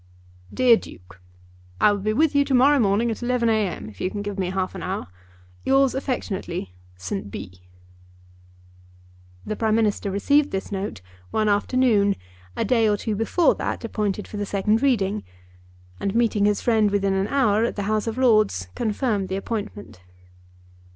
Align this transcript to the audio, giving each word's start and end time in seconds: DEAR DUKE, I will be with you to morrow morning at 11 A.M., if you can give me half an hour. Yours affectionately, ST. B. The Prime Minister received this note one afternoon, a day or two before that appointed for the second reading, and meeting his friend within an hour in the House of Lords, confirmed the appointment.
DEAR 0.51 0.77
DUKE, 0.77 1.21
I 1.79 1.91
will 1.91 1.99
be 1.99 2.11
with 2.13 2.33
you 2.33 2.43
to 2.45 2.55
morrow 2.55 2.79
morning 2.79 3.11
at 3.11 3.21
11 3.21 3.49
A.M., 3.49 3.87
if 3.87 4.01
you 4.01 4.09
can 4.09 4.23
give 4.23 4.39
me 4.39 4.49
half 4.49 4.73
an 4.73 4.81
hour. 4.81 5.05
Yours 5.63 5.93
affectionately, 5.93 6.73
ST. 6.97 7.29
B. 7.29 7.61
The 9.45 9.55
Prime 9.55 9.75
Minister 9.75 10.09
received 10.09 10.49
this 10.49 10.71
note 10.71 11.01
one 11.29 11.47
afternoon, 11.47 12.15
a 12.55 12.65
day 12.65 12.89
or 12.89 12.97
two 12.97 13.15
before 13.15 13.53
that 13.53 13.85
appointed 13.85 14.27
for 14.27 14.37
the 14.37 14.45
second 14.47 14.81
reading, 14.81 15.23
and 15.99 16.15
meeting 16.15 16.45
his 16.45 16.61
friend 16.63 16.89
within 16.89 17.13
an 17.13 17.27
hour 17.27 17.63
in 17.65 17.75
the 17.75 17.83
House 17.83 18.07
of 18.07 18.17
Lords, 18.17 18.69
confirmed 18.73 19.29
the 19.29 19.35
appointment. 19.35 20.01